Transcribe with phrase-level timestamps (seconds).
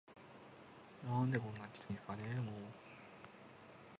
[1.07, 2.77] 「何でこんなキツいんすかねぇ～も～…」